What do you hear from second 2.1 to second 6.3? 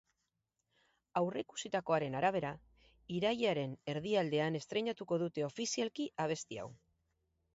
arabera, irailaren erdialdean estreinatuko dute ofizialki